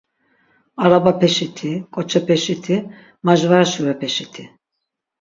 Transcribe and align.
Arabapeşiti, 0.83 1.71
ǩoçepeşiti, 1.93 2.75
majvara 3.25 3.63
şurepeşiti... 3.71 4.43